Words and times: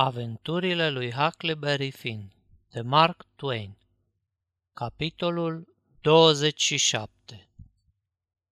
Aventurile 0.00 0.90
lui 0.90 1.12
Huckleberry 1.12 1.90
Finn 1.90 2.32
de 2.70 2.80
Mark 2.80 3.26
Twain 3.36 3.76
Capitolul 4.72 5.74
27 6.00 7.48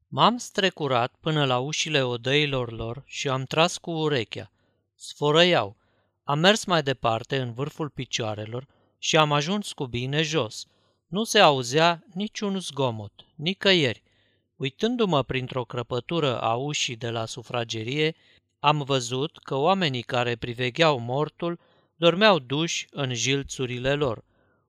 M-am 0.09 0.37
strecurat 0.37 1.15
până 1.21 1.45
la 1.45 1.59
ușile 1.59 2.03
odăilor 2.03 2.73
lor 2.73 3.03
și 3.07 3.29
am 3.29 3.45
tras 3.45 3.77
cu 3.77 3.91
urechea. 3.91 4.51
Sfărăiau. 4.95 5.77
Am 6.25 6.39
mers 6.39 6.65
mai 6.65 6.83
departe 6.83 7.41
în 7.41 7.53
vârful 7.53 7.89
picioarelor 7.89 8.67
și 8.99 9.17
am 9.17 9.33
ajuns 9.33 9.73
cu 9.73 9.87
bine 9.87 10.23
jos. 10.23 10.67
Nu 11.07 11.25
se 11.25 11.39
auzea 11.39 12.05
niciun 12.15 12.61
zgomot, 12.61 13.27
nicăieri. 13.35 14.03
Uitându-mă 14.57 15.23
printr-o 15.23 15.65
crăpătură 15.65 16.41
a 16.41 16.55
ușii 16.55 16.97
de 16.97 17.11
la 17.11 17.27
sufragerie, 17.27 18.15
am 18.61 18.83
văzut 18.83 19.39
că 19.39 19.55
oamenii 19.55 20.03
care 20.03 20.37
privegheau 20.37 20.99
mortul 20.99 21.59
dormeau 21.97 22.39
duși 22.39 22.87
în 22.91 23.15
jilțurile 23.15 23.95
lor. 23.95 24.25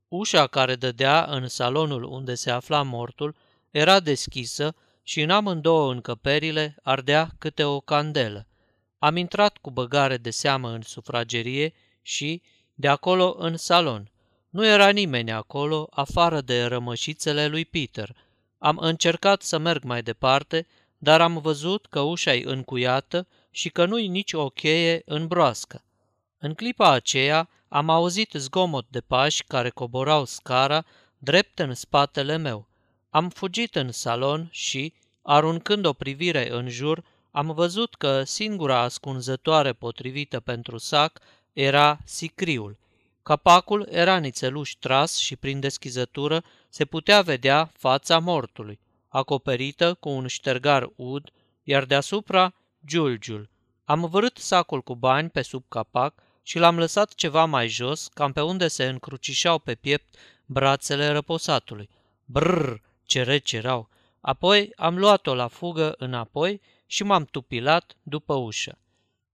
Ușa 0.07 0.47
care 0.47 0.75
dădea 0.75 1.25
în 1.29 1.47
salonul 1.47 2.03
unde 2.03 2.35
se 2.35 2.51
afla 2.51 2.81
mortul 2.81 3.35
era 3.71 3.99
deschisă 3.99 4.75
și 5.03 5.21
în 5.21 5.29
amândouă 5.29 5.91
încăperile 5.91 6.75
ardea 6.83 7.29
câte 7.37 7.63
o 7.63 7.79
candelă. 7.79 8.47
Am 8.99 9.15
intrat 9.15 9.57
cu 9.57 9.71
băgare 9.71 10.17
de 10.17 10.29
seamă 10.29 10.69
în 10.69 10.81
sufragerie 10.81 11.73
și, 12.01 12.41
de 12.73 12.87
acolo, 12.87 13.35
în 13.39 13.57
salon. 13.57 14.11
Nu 14.49 14.65
era 14.65 14.89
nimeni 14.89 15.31
acolo, 15.31 15.87
afară 15.91 16.41
de 16.41 16.65
rămășițele 16.65 17.47
lui 17.47 17.65
Peter. 17.65 18.15
Am 18.57 18.77
încercat 18.77 19.41
să 19.41 19.57
merg 19.57 19.83
mai 19.83 20.03
departe, 20.03 20.67
dar 20.97 21.21
am 21.21 21.37
văzut 21.37 21.85
că 21.85 21.99
ușa 21.99 22.33
e 22.33 22.43
încuiată 22.45 23.27
și 23.51 23.69
că 23.69 23.85
nu-i 23.85 24.07
nici 24.07 24.33
o 24.33 24.49
cheie 24.49 25.01
în 25.05 25.27
broască. 25.27 25.83
În 26.37 26.53
clipa 26.53 26.91
aceea 26.91 27.49
am 27.67 27.89
auzit 27.89 28.31
zgomot 28.33 28.85
de 28.89 29.01
pași 29.01 29.43
care 29.43 29.69
coborau 29.69 30.25
scara 30.25 30.85
drept 31.17 31.59
în 31.59 31.73
spatele 31.73 32.37
meu. 32.37 32.67
Am 33.09 33.29
fugit 33.29 33.75
în 33.75 33.91
salon 33.91 34.47
și, 34.51 34.93
aruncând 35.21 35.85
o 35.85 35.93
privire 35.93 36.51
în 36.51 36.69
jur, 36.69 37.03
am 37.31 37.53
văzut 37.53 37.95
că 37.95 38.23
singura 38.23 38.79
ascunzătoare 38.79 39.73
potrivită 39.73 40.39
pentru 40.39 40.77
sac 40.77 41.19
era 41.53 41.99
sicriul. 42.05 42.77
Capacul 43.23 43.87
era 43.91 44.17
nițeluș 44.17 44.71
tras 44.71 45.15
și 45.15 45.35
prin 45.35 45.59
deschizătură 45.59 46.43
se 46.69 46.85
putea 46.85 47.21
vedea 47.21 47.71
fața 47.73 48.19
mortului, 48.19 48.79
acoperită 49.07 49.93
cu 49.93 50.09
un 50.09 50.27
ștergar 50.27 50.89
ud, 50.95 51.29
iar 51.63 51.85
deasupra 51.85 52.53
giulgiul. 52.87 53.49
Am 53.85 54.05
vărât 54.09 54.37
sacul 54.37 54.81
cu 54.81 54.95
bani 54.95 55.29
pe 55.29 55.41
sub 55.41 55.63
capac 55.69 56.23
și 56.43 56.59
l-am 56.59 56.77
lăsat 56.77 57.13
ceva 57.13 57.45
mai 57.45 57.67
jos, 57.67 58.07
cam 58.07 58.31
pe 58.31 58.41
unde 58.41 58.67
se 58.67 58.85
încrucișau 58.85 59.59
pe 59.59 59.75
piept 59.75 60.15
brațele 60.45 61.07
răposatului. 61.07 61.89
Brrr, 62.25 62.73
ce 63.03 63.23
reci 63.23 63.53
erau! 63.53 63.89
Apoi 64.21 64.71
am 64.75 64.97
luat-o 64.97 65.35
la 65.35 65.47
fugă 65.47 65.95
înapoi 65.97 66.61
și 66.85 67.03
m-am 67.03 67.25
tupilat 67.25 67.97
după 68.03 68.33
ușă. 68.33 68.77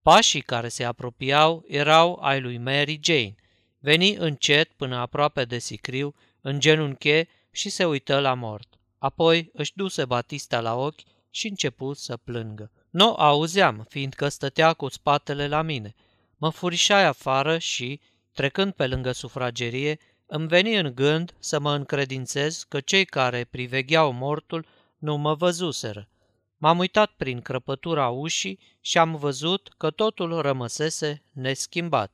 Pașii 0.02 0.42
care 0.42 0.68
se 0.68 0.84
apropiau 0.84 1.64
erau 1.68 2.20
ai 2.22 2.42
lui 2.42 2.58
Mary 2.58 3.00
Jane. 3.04 3.36
Veni 3.80 4.16
încet 4.16 4.72
până 4.72 4.96
aproape 4.96 5.46
de 5.46 5.60
sicriu, 5.60 6.16
în 6.42 6.60
genunche 6.60 7.28
și 7.52 7.70
se 7.70 7.86
uită 7.86 8.20
la 8.20 8.34
mort. 8.34 8.68
Apoi 8.98 9.50
își 9.54 9.72
duse 9.76 10.06
Batista 10.06 10.62
la 10.62 10.76
ochi 10.76 11.02
și 11.30 11.48
începu 11.48 11.94
să 11.94 12.18
plângă. 12.18 12.72
Nu 12.94 13.14
auzeam, 13.18 13.86
fiindcă 13.90 14.28
stătea 14.28 14.74
cu 14.74 14.88
spatele 14.88 15.48
la 15.48 15.62
mine. 15.62 15.96
Mă 16.38 16.50
furișai 16.50 17.06
afară 17.06 17.58
și, 17.58 18.00
trecând 18.34 18.74
pe 18.74 18.88
lângă 18.88 19.12
sufragerie, 19.12 20.00
îmi 20.26 20.48
veni 20.48 20.76
în 20.76 20.96
gând 20.96 21.36
să 21.40 21.60
mă 21.60 21.74
încredințez 21.74 22.66
că 22.70 22.80
cei 22.80 23.06
care 23.06 23.44
privegheau 23.44 24.12
mortul 24.12 24.66
nu 24.98 25.16
mă 25.16 25.34
văzuseră. 25.34 26.10
M-am 26.58 26.78
uitat 26.78 27.12
prin 27.18 27.42
crăpătura 27.42 28.10
ușii 28.10 28.60
și 28.82 28.98
am 28.98 29.16
văzut 29.16 29.74
că 29.78 29.90
totul 29.90 30.42
rămăsese 30.42 31.24
neschimbat. 31.32 32.12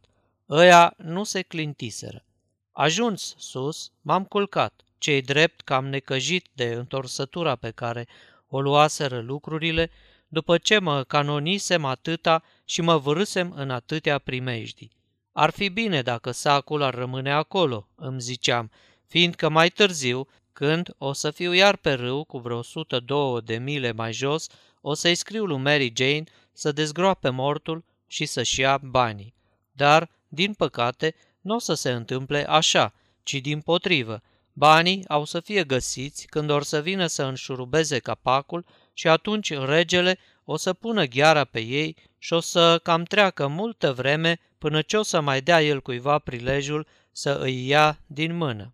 Ăia 0.49 0.93
nu 0.97 1.23
se 1.23 1.41
clintiseră. 1.41 2.25
Ajuns 2.71 3.35
sus, 3.37 3.91
m-am 4.01 4.23
culcat. 4.23 4.81
Cei 4.97 5.21
drept 5.21 5.61
că 5.61 5.73
am 5.73 5.87
necăjit 5.87 6.49
de 6.53 6.65
întorsătura 6.73 7.55
pe 7.55 7.71
care 7.71 8.07
o 8.47 8.61
luaseră 8.61 9.21
lucrurile 9.21 9.89
după 10.29 10.57
ce 10.57 10.79
mă 10.79 11.03
canonisem 11.03 11.85
atâta 11.85 12.43
și 12.65 12.81
mă 12.81 12.97
vârâsem 12.97 13.53
în 13.55 13.69
atâtea 13.69 14.17
primejdii. 14.17 14.91
Ar 15.31 15.49
fi 15.49 15.69
bine 15.69 16.01
dacă 16.01 16.31
sacul 16.31 16.81
ar 16.81 16.93
rămâne 16.93 17.31
acolo, 17.31 17.87
îmi 17.95 18.21
ziceam, 18.21 18.71
fiindcă 19.07 19.49
mai 19.49 19.69
târziu, 19.69 20.27
când 20.53 20.93
o 20.97 21.13
să 21.13 21.31
fiu 21.31 21.53
iar 21.53 21.75
pe 21.75 21.93
râu 21.93 22.23
cu 22.23 22.37
vreo 22.37 22.57
102 22.57 23.41
de 23.41 23.57
mile 23.57 23.91
mai 23.91 24.13
jos, 24.13 24.47
o 24.81 24.93
să-i 24.93 25.15
scriu 25.15 25.45
lui 25.45 25.57
Mary 25.57 25.93
Jane 25.95 26.23
să 26.53 26.71
dezgroape 26.71 27.29
mortul 27.29 27.83
și 28.07 28.25
să-și 28.25 28.59
ia 28.59 28.77
banii. 28.77 29.33
Dar, 29.71 30.09
din 30.27 30.53
păcate, 30.53 31.15
nu 31.41 31.55
o 31.55 31.59
să 31.59 31.73
se 31.73 31.91
întâmple 31.91 32.49
așa, 32.49 32.93
ci 33.23 33.33
din 33.33 33.61
potrivă. 33.61 34.21
Banii 34.59 35.07
au 35.07 35.25
să 35.25 35.39
fie 35.39 35.63
găsiți 35.63 36.25
când 36.25 36.49
or 36.49 36.63
să 36.63 36.81
vină 36.81 37.05
să 37.05 37.23
înșurubeze 37.23 37.99
capacul 37.99 38.65
și 38.93 39.07
atunci 39.07 39.53
regele 39.53 40.17
o 40.43 40.57
să 40.57 40.73
pună 40.73 41.05
gheara 41.05 41.43
pe 41.43 41.59
ei 41.59 41.95
și 42.17 42.33
o 42.33 42.39
să 42.39 42.79
cam 42.83 43.03
treacă 43.03 43.47
multă 43.47 43.93
vreme 43.93 44.39
până 44.57 44.81
ce 44.81 44.97
o 44.97 45.03
să 45.03 45.21
mai 45.21 45.41
dea 45.41 45.63
el 45.63 45.81
cuiva 45.81 46.19
prilejul 46.19 46.87
să 47.11 47.39
îi 47.41 47.67
ia 47.67 47.99
din 48.07 48.35
mână. 48.35 48.73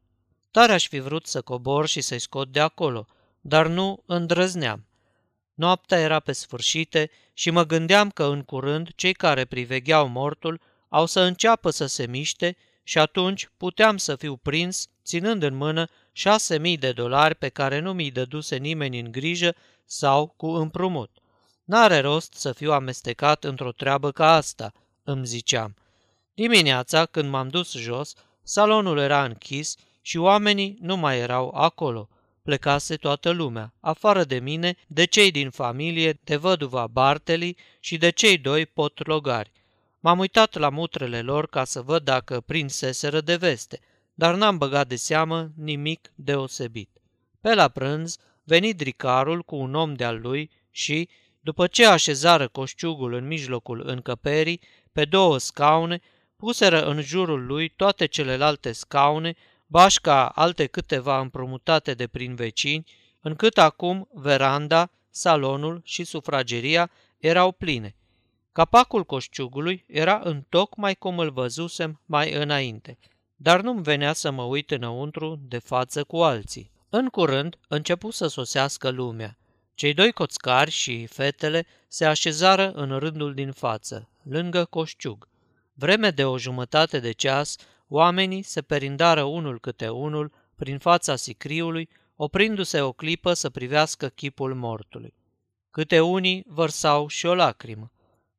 Tare 0.52 0.72
aș 0.72 0.88
fi 0.88 1.00
vrut 1.00 1.26
să 1.28 1.42
cobor 1.42 1.88
și 1.88 2.02
să-i 2.02 2.20
scot 2.20 2.52
de 2.52 2.60
acolo, 2.60 3.06
dar 3.42 3.68
nu 3.68 4.04
îndrăzneam. 4.06 4.86
Noaptea 5.54 6.00
era 6.00 6.20
pe 6.20 6.32
sfârșite 6.32 7.10
și 7.34 7.50
mă 7.50 7.66
gândeam 7.66 8.10
că 8.10 8.24
în 8.24 8.44
curând 8.44 8.90
cei 8.96 9.14
care 9.14 9.46
privegheau 9.46 10.08
mortul 10.08 10.62
au 10.90 11.06
să 11.06 11.20
înceapă 11.22 11.70
să 11.70 11.86
se 11.86 12.08
miște 12.08 12.58
și 12.84 12.98
atunci 12.98 13.50
puteam 13.58 13.98
să 13.98 14.16
fiu 14.16 14.36
prins 14.36 14.90
ținând 15.06 15.44
în 15.44 15.56
mână 15.56 15.90
șase 16.12 16.58
mii 16.58 16.78
de 16.78 16.92
dolari 16.92 17.36
pe 17.36 17.50
care 17.50 17.80
nu 17.80 17.94
mi-i 17.94 18.12
dăduse 18.12 18.56
nimeni 18.56 19.00
în 19.00 19.12
grijă 19.12 19.56
sau 19.86 20.34
cu 20.38 20.48
împrumut. 20.48 21.12
N-are 21.64 22.00
rost 22.00 22.34
să 22.34 22.52
fiu 22.52 22.72
amestecat 22.72 23.44
într-o 23.44 23.72
treabă 23.72 24.12
ca 24.12 24.34
asta, 24.34 24.74
îmi 25.04 25.26
ziceam. 25.26 25.76
Dimineața, 26.34 27.06
când 27.06 27.30
m-am 27.30 27.48
dus 27.48 27.72
jos, 27.72 28.14
salonul 28.44 28.98
era 28.98 29.24
închis 29.24 29.76
și 30.02 30.18
oamenii 30.18 30.78
nu 30.82 30.98
mai 30.98 31.20
erau 31.20 31.52
acolo. 31.56 32.10
Plecase 32.44 32.96
toată 32.96 33.30
lumea, 33.30 33.74
afară 33.80 34.24
de 34.24 34.40
mine, 34.40 34.76
de 34.88 35.06
cei 35.06 35.32
din 35.32 35.50
familie, 35.50 36.20
de 36.24 36.36
văduva 36.36 36.88
Barteli 36.88 37.58
și 37.80 37.98
de 37.98 38.10
cei 38.10 38.38
doi 38.38 38.66
potlogari. 38.66 39.52
M-am 40.00 40.20
uitat 40.20 40.54
la 40.54 40.70
mutrele 40.70 41.22
lor 41.22 41.48
ca 41.48 41.64
să 41.64 41.82
văd 41.82 42.04
dacă 42.04 42.42
prinseseră 42.42 43.22
de 43.22 43.36
veste, 43.36 43.80
dar 44.16 44.36
n-am 44.36 44.58
băgat 44.58 44.88
de 44.88 44.96
seamă 44.96 45.52
nimic 45.56 46.12
deosebit. 46.16 46.90
Pe 47.42 47.54
la 47.54 47.68
prânz, 47.68 48.18
veni 48.44 48.74
dricarul 48.74 49.42
cu 49.42 49.56
un 49.56 49.76
om 49.76 49.94
de-al 49.94 50.20
lui 50.22 50.52
și, 50.72 51.10
după 51.42 51.68
ce 51.68 51.86
așezară 51.86 52.48
coșciugul 52.48 53.14
în 53.14 53.28
mijlocul 53.28 53.84
încăperii, 53.86 54.62
pe 54.92 55.06
două 55.06 55.38
scaune, 55.38 56.00
puseră 56.36 56.86
în 56.86 57.02
jurul 57.02 57.46
lui 57.46 57.70
toate 57.70 58.06
celelalte 58.06 58.72
scaune, 58.72 59.36
bașca 59.68 60.30
alte 60.30 60.66
câteva 60.66 61.20
împrumutate 61.20 61.94
de 61.94 62.08
prin 62.08 62.36
vecini, 62.36 62.86
încât 63.22 63.58
acum 63.58 64.10
veranda, 64.14 64.92
salonul 65.10 65.82
și 65.84 66.04
sufrageria 66.04 66.92
erau 67.18 67.52
pline. 67.52 67.96
Capacul 68.52 69.04
coșciugului 69.04 69.84
era 69.88 70.22
în 70.24 70.46
tocmai 70.50 70.96
cum 70.96 71.20
îl 71.20 71.32
văzusem 71.32 72.02
mai 72.06 72.34
înainte, 72.34 72.98
dar 73.36 73.62
nu-mi 73.62 73.84
venea 73.84 74.14
să 74.14 74.32
mă 74.32 74.44
uit 74.44 74.72
înăuntru 74.72 75.40
de 75.48 75.58
față 75.58 76.04
cu 76.04 76.18
alții. 76.18 76.72
În 76.90 77.08
curând 77.08 77.58
începu 77.68 78.12
să 78.12 78.28
sosească 78.28 78.90
lumea. 78.90 79.38
Cei 79.74 79.94
doi 79.94 80.12
coțcari 80.12 80.72
și 80.72 81.06
fetele 81.06 81.66
se 81.88 82.06
așezară 82.06 82.72
în 82.72 83.00
rândul 83.00 83.34
din 83.34 83.52
față, 83.52 84.10
lângă 84.24 84.66
coșciug. 84.66 85.28
Vreme 85.74 86.10
de 86.10 86.26
o 86.26 86.38
jumătate 86.38 87.00
de 87.00 87.12
ceas, 87.12 87.56
oamenii 87.88 88.42
se 88.42 88.62
perindară 88.62 89.24
unul 89.24 89.60
câte 89.60 89.90
unul 89.90 90.32
prin 90.56 90.78
fața 90.78 91.16
sicriului, 91.16 91.90
oprindu-se 92.16 92.82
o 92.82 92.92
clipă 92.92 93.34
să 93.34 93.50
privească 93.50 94.08
chipul 94.08 94.54
mortului. 94.54 95.14
Câte 95.72 96.00
unii 96.00 96.44
vărsau 96.48 97.08
și 97.08 97.26
o 97.26 97.36
lacrimă. 97.36 97.92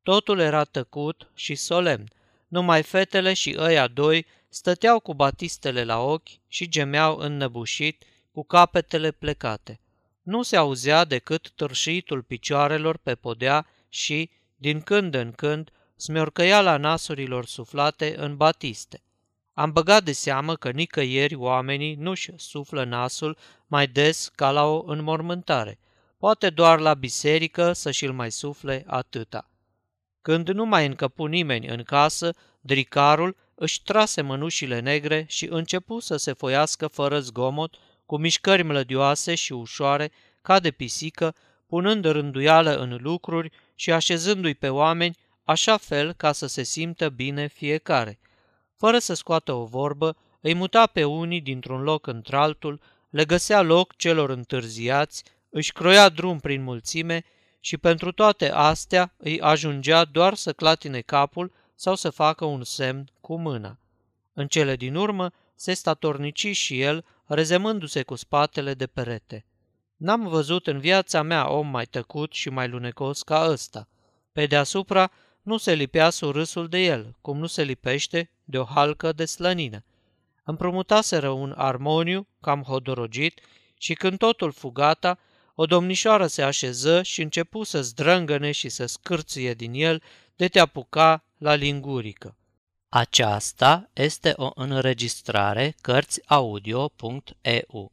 Totul 0.02 0.38
era 0.38 0.64
tăcut 0.64 1.30
și 1.34 1.54
solemn. 1.54 2.08
Numai 2.48 2.82
fetele 2.82 3.32
și 3.32 3.56
ăia 3.58 3.86
doi 3.86 4.26
stăteau 4.56 5.00
cu 5.00 5.14
batistele 5.14 5.84
la 5.84 5.98
ochi 5.98 6.28
și 6.48 6.68
gemeau 6.68 7.16
înnăbușit, 7.16 8.04
cu 8.32 8.44
capetele 8.44 9.10
plecate. 9.10 9.80
Nu 10.22 10.42
se 10.42 10.56
auzea 10.56 11.04
decât 11.04 11.50
târșitul 11.50 12.22
picioarelor 12.22 12.96
pe 12.96 13.14
podea 13.14 13.66
și, 13.88 14.30
din 14.56 14.80
când 14.80 15.14
în 15.14 15.32
când, 15.32 15.70
smiorcăiala 15.96 16.76
nasurilor 16.76 17.46
suflate 17.46 18.14
în 18.18 18.36
batiste. 18.36 19.02
Am 19.52 19.72
băgat 19.72 20.04
de 20.04 20.12
seamă 20.12 20.54
că 20.54 20.70
nicăieri 20.70 21.34
oamenii 21.34 21.94
nu-și 21.94 22.32
suflă 22.36 22.84
nasul 22.84 23.36
mai 23.66 23.86
des 23.86 24.30
ca 24.34 24.50
la 24.50 24.64
o 24.64 24.82
înmormântare, 24.86 25.78
poate 26.18 26.50
doar 26.50 26.80
la 26.80 26.94
biserică 26.94 27.72
să 27.72 27.90
și-l 27.90 28.12
mai 28.12 28.30
sufle 28.30 28.84
atâta. 28.86 29.50
Când 30.22 30.48
nu 30.48 30.64
mai 30.64 30.86
încăpu 30.86 31.26
nimeni 31.26 31.66
în 31.66 31.82
casă, 31.82 32.34
dricarul 32.60 33.36
își 33.58 33.82
trase 33.82 34.20
mănușile 34.20 34.80
negre 34.80 35.24
și 35.28 35.46
începu 35.50 36.00
să 36.00 36.16
se 36.16 36.32
foiască 36.32 36.86
fără 36.86 37.20
zgomot, 37.20 37.74
cu 38.06 38.16
mișcări 38.16 38.62
mlădioase 38.62 39.34
și 39.34 39.52
ușoare, 39.52 40.12
ca 40.42 40.60
de 40.60 40.70
pisică, 40.70 41.34
punând 41.66 42.04
rânduială 42.04 42.76
în 42.76 42.98
lucruri 43.00 43.50
și 43.74 43.92
așezându-i 43.92 44.54
pe 44.54 44.68
oameni 44.68 45.16
așa 45.44 45.76
fel 45.76 46.12
ca 46.12 46.32
să 46.32 46.46
se 46.46 46.62
simtă 46.62 47.08
bine 47.08 47.46
fiecare. 47.46 48.18
Fără 48.76 48.98
să 48.98 49.14
scoată 49.14 49.52
o 49.52 49.64
vorbă, 49.64 50.16
îi 50.40 50.54
muta 50.54 50.86
pe 50.86 51.04
unii 51.04 51.40
dintr-un 51.40 51.82
loc 51.82 52.06
într-altul, 52.06 52.80
le 53.10 53.24
găsea 53.24 53.62
loc 53.62 53.96
celor 53.96 54.30
întârziați, 54.30 55.24
își 55.50 55.72
croia 55.72 56.08
drum 56.08 56.38
prin 56.38 56.62
mulțime 56.62 57.24
și 57.60 57.76
pentru 57.76 58.12
toate 58.12 58.50
astea 58.50 59.14
îi 59.16 59.40
ajungea 59.40 60.04
doar 60.04 60.34
să 60.34 60.52
clatine 60.52 61.00
capul 61.00 61.52
sau 61.76 61.94
să 61.94 62.10
facă 62.10 62.44
un 62.44 62.64
semn 62.64 63.10
cu 63.20 63.36
mâna. 63.36 63.78
În 64.32 64.46
cele 64.46 64.76
din 64.76 64.94
urmă 64.94 65.32
se 65.54 65.72
statornici 65.72 66.56
și 66.56 66.80
el, 66.80 67.04
rezemându-se 67.26 68.02
cu 68.02 68.14
spatele 68.14 68.74
de 68.74 68.86
perete. 68.86 69.44
N-am 69.96 70.28
văzut 70.28 70.66
în 70.66 70.78
viața 70.78 71.22
mea 71.22 71.50
om 71.50 71.66
mai 71.66 71.84
tăcut 71.84 72.32
și 72.32 72.48
mai 72.48 72.68
lunecos 72.68 73.22
ca 73.22 73.46
ăsta. 73.50 73.88
Pe 74.32 74.46
deasupra 74.46 75.10
nu 75.42 75.56
se 75.56 75.74
lipea 75.74 76.10
surâsul 76.10 76.68
de 76.68 76.78
el, 76.78 77.16
cum 77.20 77.38
nu 77.38 77.46
se 77.46 77.62
lipește 77.62 78.30
de 78.44 78.58
o 78.58 78.64
halcă 78.64 79.12
de 79.12 79.24
slănină. 79.24 79.84
Împrumutaseră 80.44 81.28
un 81.28 81.54
armoniu 81.56 82.26
cam 82.40 82.62
hodorogit 82.62 83.40
și 83.78 83.94
când 83.94 84.18
totul 84.18 84.52
fu 84.52 84.68
gata, 84.68 85.18
o 85.54 85.66
domnișoară 85.66 86.26
se 86.26 86.42
așeză 86.42 87.02
și 87.02 87.22
începu 87.22 87.62
să 87.62 87.82
zdrângăne 87.82 88.52
și 88.52 88.68
să 88.68 88.86
scârție 88.86 89.54
din 89.54 89.72
el 89.74 90.02
de 90.36 90.48
te 90.48 90.58
apuca 90.58 91.24
la 91.38 91.54
lingurică. 91.54 92.36
Aceasta 92.88 93.90
este 93.92 94.32
o 94.36 94.50
înregistrare 94.54 95.74
Cărțiaudio.eu. 95.80 97.92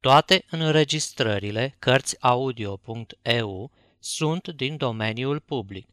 Toate 0.00 0.44
înregistrările 0.50 1.74
Cărțiaudio.eu 1.78 3.70
sunt 3.98 4.48
din 4.48 4.76
domeniul 4.76 5.40
public. 5.40 5.88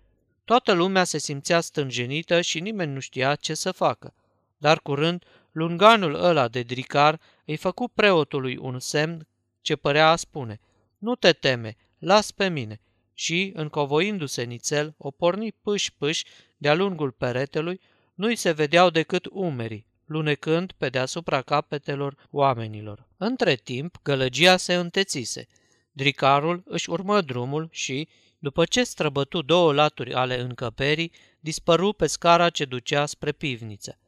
Toată 0.46 0.72
lumea 0.72 1.04
se 1.04 1.18
simțea 1.18 1.62
stânjenită 1.62 2.42
și 2.42 2.60
nimeni 2.60 2.94
nu 2.94 3.00
știa 3.00 3.36
ce 3.36 3.54
să 3.54 3.72
facă. 3.72 4.14
Dar 4.58 4.80
curând, 4.80 5.24
lunganul 5.52 6.24
ăla 6.24 6.48
de 6.48 6.62
dricar 6.62 7.20
îi 7.46 7.58
făcu 7.58 7.88
preotului 7.88 8.58
un 8.58 8.80
semn 8.80 9.28
ce 9.62 9.76
părea 9.76 10.10
a 10.10 10.16
spune, 10.16 10.60
Nu 10.98 11.16
te 11.16 11.32
teme, 11.32 11.76
las 12.00 12.32
pe 12.32 12.50
mine 12.50 12.80
și, 13.14 13.52
încovoindu-se 13.56 14.44
nițel, 14.44 14.96
o 14.98 15.12
porni 15.12 15.52
pâș-pâș 15.52 16.22
de-a 16.58 16.74
lungul 16.74 17.12
peretelui, 17.12 17.82
nu-i 18.14 18.36
se 18.36 18.52
vedeau 18.52 18.90
decât 18.90 19.26
umerii, 19.32 19.86
lunecând 20.06 20.72
pe 20.78 20.90
deasupra 20.90 21.42
capetelor 21.42 22.28
oamenilor. 22.32 23.08
Între 23.18 23.56
timp, 23.56 24.00
gălăgia 24.04 24.58
se 24.58 24.74
întețise. 24.74 25.48
Dricarul 25.92 26.64
își 26.66 26.90
urmă 26.90 27.22
drumul 27.22 27.68
și, 27.72 28.08
după 28.44 28.66
ce 28.66 28.84
străbătu 28.84 29.42
două 29.42 29.74
laturi 29.74 30.14
ale 30.14 30.40
încăperii, 30.40 31.12
dispăru 31.40 31.94
pe 31.94 32.08
scara 32.08 32.50
ce 32.50 32.66
ducea 32.66 33.06
spre 33.06 33.32
pivniță. 33.32 34.00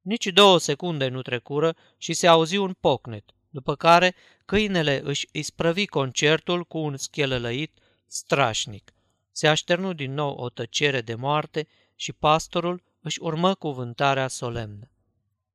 Nici 0.00 0.26
două 0.26 0.58
secunde 0.58 1.08
nu 1.08 1.22
trecură 1.22 1.76
și 1.98 2.12
se 2.12 2.26
auzi 2.26 2.56
un 2.56 2.72
pocnet, 2.80 3.24
după 3.50 3.74
care 3.74 4.14
câinele 4.44 5.00
își 5.04 5.28
isprăvi 5.32 5.86
concertul 5.86 6.64
cu 6.64 6.78
un 6.78 6.96
schelălăit 6.96 7.78
strașnic. 8.06 8.92
Se 9.32 9.48
așternu 9.48 9.92
din 9.92 10.14
nou 10.14 10.34
o 10.34 10.48
tăcere 10.48 11.00
de 11.00 11.14
moarte 11.14 11.68
și 11.94 12.12
pastorul 12.12 12.82
își 13.00 13.22
urmă 13.22 13.54
cuvântarea 13.54 14.28
solemnă. 14.28 14.90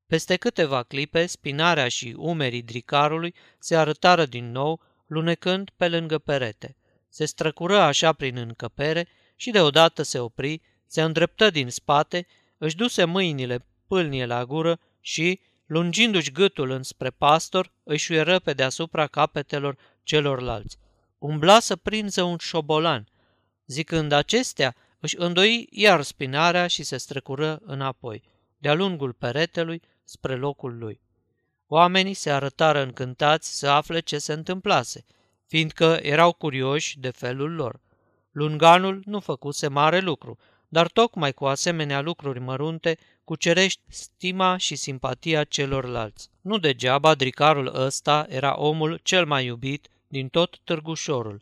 Peste 0.08 0.36
câteva 0.36 0.84
clipe, 0.84 1.26
spinarea 1.26 1.88
și 1.88 2.16
umerii 2.18 2.62
dricarului 2.62 3.36
se 3.58 3.76
arătară 3.76 4.26
din 4.26 4.52
nou, 4.52 4.82
lunecând 5.08 5.70
pe 5.76 5.90
lângă 5.90 6.18
perete. 6.18 6.74
Se 7.10 7.26
străcură 7.26 7.80
așa 7.80 8.14
prin 8.14 8.38
încăpere 8.38 9.08
și 9.36 9.52
deodată 9.52 10.02
se 10.04 10.20
opri, 10.20 10.62
se 10.86 11.02
îndreptă 11.02 11.50
din 11.50 11.70
spate, 11.70 12.28
își 12.58 12.76
duse 12.76 13.04
mâinile 13.04 13.66
pâlnie 13.88 14.26
la 14.26 14.46
gură 14.46 14.80
și, 15.02 15.40
lungindu-și 15.66 16.32
gâtul 16.32 16.70
înspre 16.70 17.10
pastor, 17.10 17.72
își 17.84 18.12
uieră 18.12 18.40
pe 18.40 18.54
deasupra 18.54 19.08
capetelor 19.08 19.78
celorlalți. 20.04 20.78
Umbla 21.18 21.60
să 21.60 21.76
prinză 21.76 22.24
un 22.24 22.38
șobolan. 22.38 23.08
Zicând 23.66 24.12
acestea, 24.12 24.76
își 25.00 25.16
îndoi 25.18 25.68
iar 25.72 26.02
spinarea 26.02 26.68
și 26.68 26.84
se 26.84 26.98
strecură 26.98 27.60
înapoi, 27.64 28.24
de-a 28.58 28.74
lungul 28.74 29.14
peretelui, 29.14 29.82
spre 30.04 30.36
locul 30.36 30.78
lui. 30.78 31.02
Oamenii 31.68 32.14
se 32.14 32.30
arătară 32.30 32.82
încântați 32.82 33.58
să 33.58 33.68
afle 33.68 34.00
ce 34.00 34.18
se 34.18 34.34
întâmplase, 34.34 35.06
fiindcă 35.50 36.00
erau 36.02 36.34
curioși 36.34 37.00
de 37.00 37.10
felul 37.10 37.56
lor. 37.56 37.80
Lunganul 38.32 39.02
nu 39.06 39.20
făcuse 39.20 39.68
mare 39.68 40.00
lucru, 40.00 40.38
dar 40.68 40.88
tocmai 40.88 41.34
cu 41.34 41.46
asemenea 41.46 42.02
lucruri 42.02 42.40
mărunte 42.40 42.98
cucerești 43.24 43.82
stima 43.88 44.58
și 44.58 44.76
simpatia 44.76 45.44
celorlalți. 45.44 46.30
Nu 46.42 46.58
degeaba 46.58 47.16
dricarul 47.16 47.72
ăsta 47.76 48.26
era 48.30 48.60
omul 48.60 49.00
cel 49.04 49.26
mai 49.26 49.46
iubit 49.46 49.88
din 50.08 50.28
tot 50.28 50.60
târgușorul. 50.64 51.42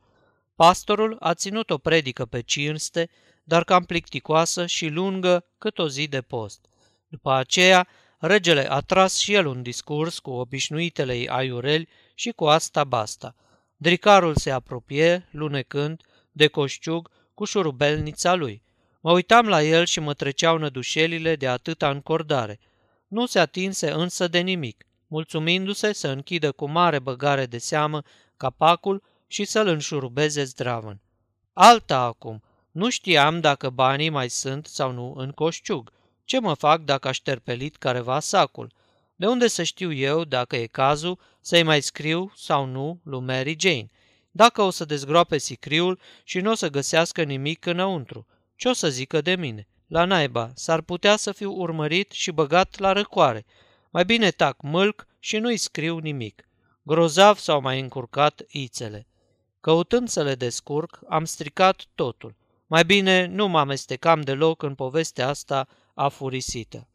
Pastorul 0.56 1.18
a 1.20 1.34
ținut 1.34 1.70
o 1.70 1.78
predică 1.78 2.26
pe 2.26 2.42
cinste, 2.42 3.10
dar 3.44 3.64
cam 3.64 3.84
plicticoasă 3.84 4.66
și 4.66 4.88
lungă 4.88 5.46
cât 5.58 5.80
o 5.80 5.90
zi 5.90 6.08
de 6.08 6.22
post. 6.22 6.66
După 7.08 7.32
aceea, 7.32 7.88
regele 8.20 8.72
a 8.72 8.80
tras 8.80 9.18
și 9.18 9.34
el 9.34 9.46
un 9.46 9.62
discurs 9.62 10.20
cu 10.20 10.30
obișnuitele 10.30 11.18
ei 11.18 11.28
aiureli 11.28 11.88
și 12.16 12.32
cu 12.32 12.46
asta 12.46 12.84
basta. 12.84 13.36
Dricarul 13.78 14.36
se 14.36 14.52
apropie, 14.52 15.28
lunecând, 15.32 16.02
de 16.32 16.48
coșciug 16.48 17.10
cu 17.34 17.46
șurubelnița 17.46 18.34
lui. 18.34 18.64
Mă 19.02 19.12
uitam 19.12 19.48
la 19.48 19.64
el 19.64 19.86
și 19.86 20.00
mă 20.00 20.14
treceau 20.14 20.58
nădușelile 20.58 21.36
de 21.36 21.48
atâta 21.48 21.90
încordare. 21.90 22.60
Nu 23.08 23.26
se 23.26 23.40
atinse 23.40 23.92
însă 23.92 24.28
de 24.28 24.40
nimic, 24.40 24.86
mulțumindu-se 25.08 25.94
să 25.94 26.08
închidă 26.08 26.52
cu 26.52 26.70
mare 26.70 27.00
băgare 27.00 27.46
de 27.46 27.58
seamă 27.58 28.04
capacul 28.38 29.04
și 29.28 29.46
să-l 29.46 29.68
înșurubeze 29.68 30.44
zdravăn. 30.44 31.00
Alta 31.54 32.00
acum, 32.00 32.44
nu 32.72 32.90
știam 32.90 33.40
dacă 33.40 33.70
banii 33.70 34.10
mai 34.10 34.30
sunt 34.30 34.66
sau 34.66 34.92
nu 34.92 35.14
în 35.18 35.32
coșciug. 35.32 35.92
Ce 36.26 36.40
mă 36.40 36.54
fac 36.54 36.82
dacă 36.82 37.08
aș 37.08 37.18
terpelit 37.18 37.76
careva 37.76 38.20
sacul? 38.20 38.72
De 39.16 39.28
unde 39.28 39.48
să 39.48 39.64
știu 39.64 39.94
eu, 39.94 40.24
dacă 40.24 40.56
e 40.56 40.66
cazul, 40.66 41.20
să-i 41.48 41.64
mai 41.64 41.82
scriu 41.82 42.32
sau 42.36 42.66
nu 42.66 43.00
lui 43.04 43.22
Mary 43.22 43.56
Jane? 43.60 43.90
Dacă 44.32 44.62
o 44.62 44.70
să 44.70 44.86
dezgroape 44.86 45.38
sicriul 45.38 46.00
și 46.24 46.40
nu 46.40 46.52
o 46.52 46.54
să 46.54 46.70
găsească 46.70 47.24
nimic 47.24 47.66
înăuntru, 47.66 48.28
ce 48.56 48.68
o 48.68 48.74
să 48.74 48.90
zică 48.90 49.22
de 49.22 49.36
mine? 49.36 49.68
La 49.88 50.06
naiba, 50.06 50.52
s-ar 50.56 50.82
putea 50.82 51.16
să 51.16 51.32
fiu 51.32 51.52
urmărit 51.52 52.12
și 52.12 52.32
băgat 52.32 52.80
la 52.80 52.92
răcoare. 52.92 53.46
Mai 53.90 54.06
bine 54.06 54.32
tac 54.32 54.62
mâlc 54.62 55.08
și 55.20 55.38
nu-i 55.38 55.58
scriu 55.58 55.98
nimic. 55.98 56.48
Grozav 56.82 57.38
s-au 57.38 57.62
mai 57.62 57.80
încurcat 57.80 58.42
ițele. 58.48 59.08
Căutând 59.60 60.08
să 60.08 60.24
le 60.24 60.36
descurc, 60.36 61.00
am 61.10 61.26
stricat 61.26 61.86
totul. 61.96 62.36
Mai 62.66 62.86
bine 62.86 63.26
nu 63.26 63.48
mă 63.48 63.60
amestecam 63.60 64.22
deloc 64.22 64.64
în 64.64 64.76
povestea 64.76 65.28
asta 65.28 65.68
afurisită. 65.94 66.88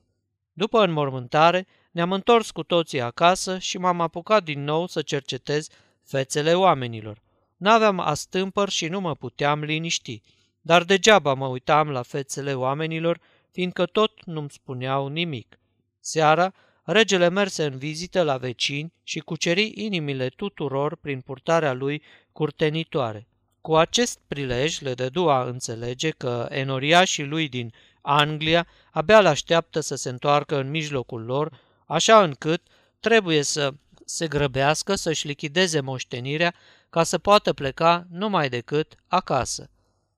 După 0.53 0.85
înmormântare, 0.85 1.67
ne-am 1.93 2.13
întors 2.13 2.51
cu 2.51 2.63
toții 2.63 3.01
acasă 3.01 3.59
și 3.59 3.79
m-am 3.79 4.01
apucat 4.01 4.45
din 4.45 4.65
nou 4.65 4.87
să 4.87 5.03
cercetez 5.03 5.69
fețele 6.03 6.55
oamenilor. 6.55 7.23
N-aveam 7.57 8.01
astâmpăr 8.01 8.69
și 8.69 8.87
nu 8.87 9.01
mă 9.01 9.15
puteam 9.15 9.63
liniști, 9.63 10.23
dar 10.61 10.83
degeaba 10.83 11.35
mă 11.35 11.47
uitam 11.47 11.91
la 11.91 12.03
fețele 12.03 12.55
oamenilor, 12.55 13.21
fiindcă 13.51 13.87
tot 13.87 14.25
nu-mi 14.25 14.51
spuneau 14.51 15.07
nimic. 15.07 15.59
Seara, 16.01 16.53
regele 16.85 17.29
merse 17.29 17.65
în 17.65 17.79
vizită 17.79 18.23
la 18.23 18.37
vecini 18.37 18.93
și 19.03 19.19
cuceri 19.19 19.73
inimile 19.75 20.29
tuturor 20.29 20.97
prin 20.97 21.21
purtarea 21.21 21.73
lui 21.73 22.03
curtenitoare. 22.33 23.27
Cu 23.61 23.77
acest 23.77 24.21
prilej 24.27 24.81
le 24.81 24.95
dădu 24.95 25.29
a 25.29 25.45
înțelege 25.45 26.11
că 26.11 26.47
enoriașii 26.51 27.25
lui 27.25 27.49
din 27.49 27.73
Anglia 28.01 28.67
abia 28.91 29.21
l-așteaptă 29.21 29.81
să 29.81 29.95
se 29.95 30.09
întoarcă 30.09 30.59
în 30.59 30.71
mijlocul 30.71 31.25
lor, 31.25 31.61
așa 31.93 32.23
încât 32.23 32.63
trebuie 33.01 33.43
să 33.43 33.75
se 34.05 34.27
grăbească 34.29 34.95
să-și 34.95 35.27
lichideze 35.27 35.81
moștenirea 35.81 36.55
ca 36.91 37.03
să 37.03 37.19
poată 37.19 37.53
pleca 37.53 38.07
numai 38.11 38.49
decât 38.49 38.95
acasă. 39.07 39.71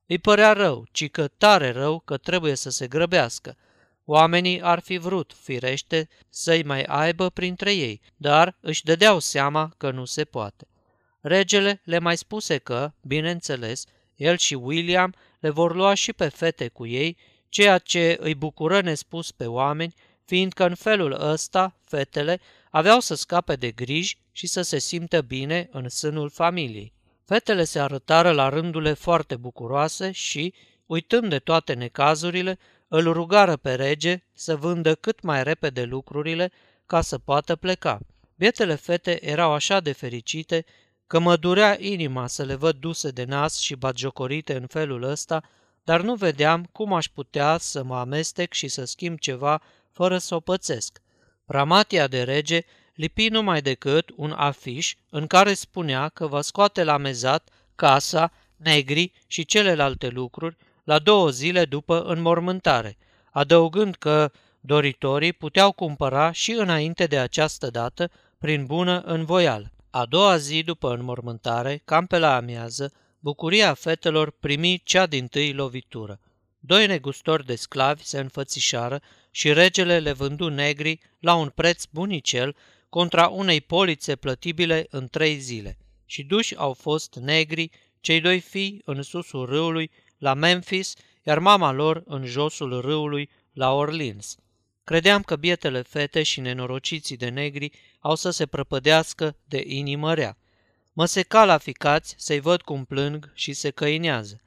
Îi 0.07 0.19
părea 0.19 0.53
rău, 0.53 0.87
ci 0.91 1.11
că 1.11 1.29
tare 1.29 1.71
rău 1.71 1.99
că 1.99 2.17
trebuie 2.17 2.55
să 2.55 2.71
se 2.71 2.87
grăbească. 2.87 3.57
Oamenii 4.05 4.63
ar 4.63 4.81
fi 4.81 4.97
vrut, 4.97 5.33
firește, 5.43 6.09
să-i 6.29 6.63
mai 6.63 6.83
aibă 6.83 7.31
printre 7.31 7.73
ei, 7.73 8.01
dar 8.17 8.57
își 8.61 8.85
dădeau 8.85 9.19
seama 9.19 9.73
că 9.77 9.91
nu 9.91 10.05
se 10.05 10.25
poate. 10.25 10.67
Regele 11.21 11.81
le 11.85 11.99
mai 11.99 12.17
spuse 12.17 12.59
că, 12.59 12.93
bineînțeles, 13.03 13.85
el 14.15 14.37
și 14.37 14.55
William 14.55 15.15
le 15.41 15.51
vor 15.51 15.75
lua 15.75 15.95
și 15.95 16.13
pe 16.13 16.29
fete 16.29 16.69
cu 16.69 16.87
ei, 16.87 17.17
ceea 17.49 17.79
ce 17.79 18.17
îi 18.21 18.35
bucură 18.35 18.81
nespus 18.81 19.33
pe 19.33 19.47
oameni, 19.47 19.95
fiindcă 20.25 20.67
în 20.67 20.75
felul 20.75 21.13
ăsta 21.21 21.77
fetele 21.85 22.41
aveau 22.71 23.01
să 23.01 23.15
scape 23.15 23.57
de 23.57 23.71
griji 23.71 24.19
și 24.33 24.47
să 24.47 24.63
se 24.63 24.79
simtă 24.79 25.21
bine 25.21 25.69
în 25.73 25.89
sânul 25.89 26.31
familiei. 26.31 26.93
Fetele 27.25 27.65
se 27.65 27.79
arătară 27.79 28.31
la 28.31 28.49
rândule 28.49 28.93
foarte 28.93 29.37
bucuroase 29.37 30.11
și, 30.11 30.55
uitând 30.87 31.29
de 31.31 31.39
toate 31.39 31.73
necazurile, 31.73 32.59
îl 32.89 33.13
rugară 33.13 33.57
pe 33.57 33.75
rege 33.75 34.23
să 34.33 34.57
vândă 34.57 34.95
cât 34.95 35.23
mai 35.23 35.43
repede 35.43 35.83
lucrurile 35.83 36.53
ca 36.87 37.01
să 37.01 37.19
poată 37.19 37.57
pleca. 37.57 37.99
Bietele 38.37 38.75
fete 38.75 39.27
erau 39.27 39.53
așa 39.53 39.81
de 39.81 39.93
fericite 39.93 40.65
că 41.07 41.19
mă 41.19 41.37
durea 41.37 41.77
inima 41.81 42.27
să 42.27 42.43
le 42.43 42.55
văd 42.55 42.77
duse 42.77 43.11
de 43.11 43.25
nas 43.25 43.59
și 43.59 43.75
batjocorite 43.75 44.57
în 44.57 44.67
felul 44.67 45.03
ăsta, 45.03 45.43
dar 45.85 46.01
nu 46.01 46.15
vedeam 46.15 46.69
cum 46.73 46.93
aș 46.93 47.07
putea 47.07 47.59
să 47.59 47.83
mă 47.83 47.97
amestec 47.97 48.53
și 48.53 48.69
să 48.69 48.85
schimb 48.85 49.19
ceva 49.19 49.63
fără 49.95 50.19
să 50.19 50.35
o 50.35 50.41
pățesc. 50.41 51.03
Pramatia 51.45 52.07
de 52.07 52.23
rege 52.23 52.61
lipi 52.95 53.29
numai 53.29 53.61
decât 53.61 54.11
un 54.17 54.33
afiș 54.37 54.95
în 55.11 55.27
care 55.27 55.55
spunea 55.55 56.09
că 56.09 56.27
va 56.27 56.41
scoate 56.41 56.85
la 56.85 56.97
mezat 56.97 57.49
casa, 57.75 58.33
negri 58.57 59.13
și 59.27 59.45
celelalte 59.45 60.09
lucruri 60.09 60.57
la 60.85 60.99
două 60.99 61.31
zile 61.31 61.65
după 61.65 62.03
înmormântare, 62.03 62.97
adăugând 63.31 63.95
că 63.95 64.31
doritorii 64.61 65.33
puteau 65.33 65.73
cumpăra 65.73 66.33
și 66.33 66.53
înainte 66.53 67.07
de 67.07 67.19
această 67.19 67.71
dată 67.71 68.11
prin 68.39 68.67
bună 68.67 69.01
învoială. 69.01 69.73
A 69.91 70.07
doua 70.07 70.37
zi 70.37 70.63
după 70.63 70.95
înmormântare, 70.95 71.83
cam 71.85 72.07
pe 72.07 72.19
la 72.19 72.37
amiază, 72.37 72.93
bucuria 73.19 73.75
fetelor 73.75 74.31
primi 74.31 74.81
cea 74.85 75.07
din 75.07 75.27
tâi 75.27 75.53
lovitură. 75.53 76.21
Doi 76.67 76.87
negustori 76.87 77.47
de 77.47 77.55
sclavi 77.55 78.05
se 78.05 78.19
înfățișară 78.19 79.03
și 79.31 79.53
regele 79.53 79.99
le 79.99 80.13
vându 80.13 80.49
negri 80.49 81.01
la 81.21 81.35
un 81.35 81.49
preț 81.49 81.85
bunicel 81.85 82.57
contra 82.89 83.27
unei 83.27 83.61
polițe 83.61 84.17
plătibile 84.17 84.87
în 84.91 85.09
trei 85.09 85.37
zile. 85.39 85.79
Și 86.07 86.23
duși 86.23 86.57
au 86.57 86.73
fost 86.73 87.15
negri, 87.15 87.71
cei 88.01 88.21
doi 88.21 88.41
fii 88.41 88.83
în 88.85 89.03
susul 89.03 89.47
râului, 89.47 89.91
la 90.19 90.35
Memphis, 90.35 90.95
iar 91.23 91.39
mama 91.39 91.73
lor 91.73 92.03
în 92.07 92.25
josul 92.25 92.81
râului, 92.81 93.31
la 93.53 93.73
Orleans. 93.73 94.37
Credeam 94.85 95.23
că 95.23 95.37
bietele 95.37 95.83
fete 95.83 96.23
și 96.23 96.41
nenorociții 96.41 97.17
de 97.17 97.29
negri 97.29 97.71
au 97.99 98.15
să 98.15 98.31
se 98.31 98.47
prăpădească 98.47 99.37
de 99.45 99.65
inimă 99.67 100.15
rea. 100.15 100.39
Mă 100.93 101.05
seca 101.05 101.45
la 101.45 101.59
ficați 101.59 102.15
să-i 102.19 102.41
văd 102.41 102.63
cum 102.63 102.85
plâng 102.85 103.33
și 103.35 103.53
se 103.53 103.71
căinează. 103.71 104.44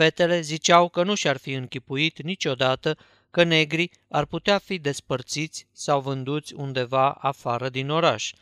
Fetele 0.00 0.40
ziceau 0.40 0.88
că 0.88 1.02
nu 1.02 1.14
și-ar 1.14 1.36
fi 1.36 1.52
închipuit 1.52 2.22
niciodată 2.22 2.96
că 3.30 3.42
negrii 3.42 3.92
ar 4.08 4.24
putea 4.24 4.58
fi 4.58 4.78
despărțiți 4.78 5.66
sau 5.72 6.00
vânduți 6.00 6.54
undeva 6.54 7.10
afară 7.10 7.68
din 7.68 7.90
oraș. 7.90 8.32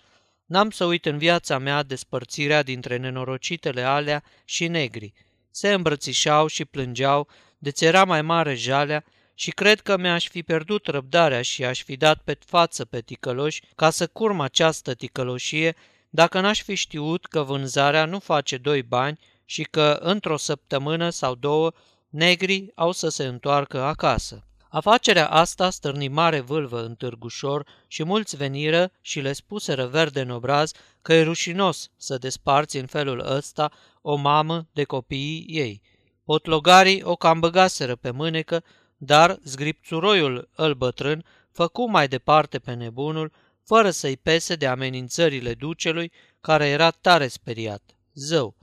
N-am 0.46 0.70
să 0.70 0.84
uit 0.84 1.06
în 1.06 1.18
viața 1.18 1.58
mea 1.58 1.82
despărțirea 1.82 2.62
dintre 2.62 2.96
nenorocitele 2.96 3.82
alea 3.82 4.22
și 4.44 4.68
negri. 4.68 5.12
Se 5.50 5.72
îmbrățișau 5.72 6.46
și 6.46 6.64
plângeau, 6.64 7.28
de 7.58 7.72
era 7.78 8.04
mai 8.04 8.22
mare 8.22 8.54
jalea 8.54 9.04
și 9.34 9.50
cred 9.50 9.80
că 9.80 9.96
mi-aș 9.96 10.28
fi 10.28 10.42
pierdut 10.42 10.86
răbdarea 10.86 11.42
și 11.42 11.64
aș 11.64 11.82
fi 11.82 11.96
dat 11.96 12.20
pe 12.22 12.38
față 12.46 12.84
pe 12.84 13.00
ticăloși 13.00 13.62
ca 13.74 13.90
să 13.90 14.06
curm 14.06 14.40
această 14.40 14.94
ticăloșie 14.94 15.76
dacă 16.10 16.40
n-aș 16.40 16.62
fi 16.62 16.74
știut 16.74 17.26
că 17.26 17.42
vânzarea 17.42 18.04
nu 18.04 18.18
face 18.18 18.56
doi 18.56 18.82
bani 18.82 19.18
și 19.50 19.62
că 19.62 19.98
într-o 20.00 20.36
săptămână 20.36 21.10
sau 21.10 21.34
două 21.34 21.72
negrii 22.08 22.72
au 22.74 22.92
să 22.92 23.08
se 23.08 23.24
întoarcă 23.24 23.80
acasă. 23.82 24.42
Afacerea 24.68 25.28
asta 25.28 25.70
stârni 25.70 26.08
mare 26.08 26.40
vâlvă 26.40 26.82
în 26.82 26.94
târgușor 26.94 27.66
și 27.86 28.04
mulți 28.04 28.36
veniră 28.36 28.90
și 29.00 29.20
le 29.20 29.32
spuseră 29.32 29.86
verde 29.86 30.20
în 30.20 30.30
obraz 30.30 30.72
că 31.02 31.12
e 31.12 31.22
rușinos 31.22 31.90
să 31.96 32.18
desparți 32.18 32.76
în 32.76 32.86
felul 32.86 33.24
ăsta 33.26 33.70
o 34.02 34.16
mamă 34.16 34.66
de 34.72 34.84
copiii 34.84 35.46
ei. 35.48 35.82
Potlogarii 36.24 37.02
o 37.02 37.16
cam 37.16 37.40
băgaseră 37.40 37.96
pe 37.96 38.10
mânecă, 38.10 38.64
dar 38.96 39.38
zgripțuroiul 39.44 40.48
îl 40.54 40.74
bătrân 40.74 41.24
făcu 41.52 41.90
mai 41.90 42.08
departe 42.08 42.58
pe 42.58 42.72
nebunul, 42.72 43.32
fără 43.64 43.90
să-i 43.90 44.16
pese 44.16 44.54
de 44.54 44.66
amenințările 44.66 45.54
ducelui, 45.54 46.12
care 46.40 46.66
era 46.66 46.90
tare 46.90 47.28
speriat. 47.28 47.82
Zău! 48.14 48.57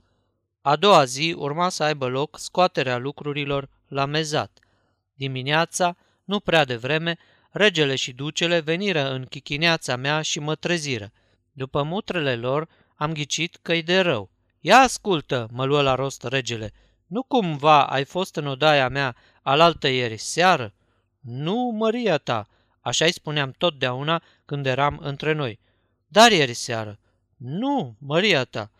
A 0.66 0.76
doua 0.76 1.04
zi 1.04 1.34
urma 1.38 1.68
să 1.68 1.82
aibă 1.82 2.06
loc 2.06 2.38
scoaterea 2.38 2.96
lucrurilor 2.98 3.68
la 3.88 4.04
mezat– 4.04 4.58
Dimineața, 5.16 5.96
nu 6.24 6.40
prea 6.40 6.64
devreme, 6.64 7.18
regele 7.50 7.94
și 7.94 8.12
ducele 8.12 8.60
veniră 8.60 9.10
în 9.10 9.24
chichineața 9.24 9.96
mea 9.96 10.22
și 10.22 10.38
mă 10.38 10.54
treziră. 10.54 11.12
După 11.52 11.82
mutrele 11.82 12.36
lor, 12.36 12.68
am 12.96 13.12
ghicit 13.12 13.58
că-i 13.62 13.82
de 13.82 14.00
rău. 14.00 14.30
Ia 14.60 14.76
ascultă, 14.76 15.48
mă 15.50 15.64
luă 15.64 15.82
la 15.82 15.94
rost 15.94 16.24
regele, 16.24 16.72
nu 17.06 17.22
cumva 17.22 17.86
ai 17.86 18.04
fost 18.04 18.36
în 18.36 18.46
odaia 18.46 18.88
mea 18.88 19.16
alaltă 19.42 19.88
ieri 19.88 20.16
seară? 20.16 20.74
Nu, 21.20 21.74
măria 21.74 22.18
ta, 22.18 22.46
așa-i 22.80 23.12
spuneam 23.12 23.54
totdeauna 23.58 24.22
când 24.44 24.66
eram 24.66 24.98
între 25.02 25.32
noi. 25.32 25.58
Dar 26.06 26.30
ieri 26.30 26.54
seară. 26.54 26.98
Nu, 27.36 27.96
măria 27.98 28.44
ta. 28.44 28.70